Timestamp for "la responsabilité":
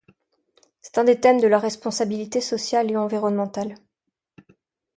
1.47-2.41